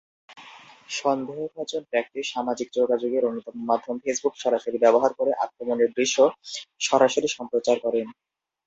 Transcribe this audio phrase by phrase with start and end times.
[0.91, 6.17] সন্দেহভাজন ব্যক্তি সামাজিক যোগাযোগের অন্যতম মাধ্যম ফেসবুক সরাসরি ব্যবহার করে আক্রমণের দৃশ্য
[6.81, 8.07] সরাসরি সম্প্রচার করেন।